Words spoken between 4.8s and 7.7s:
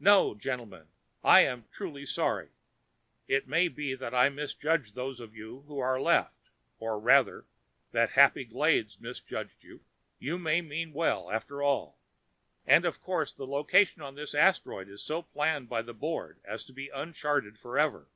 those of you who are left, or rather,